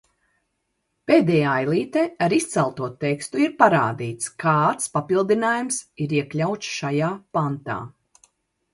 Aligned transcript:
Pēdējā 1.11 1.51
ailītē 1.63 2.05
ar 2.29 2.35
izcelto 2.39 2.89
tekstu 3.05 3.43
ir 3.49 3.55
parādīts, 3.61 4.33
kāds 4.47 4.93
papildinājums 4.97 5.81
ir 6.09 6.21
iekļauts 6.21 6.77
šajā 6.81 7.17
pantā. 7.39 7.83